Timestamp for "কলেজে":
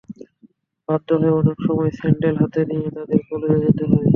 3.27-3.57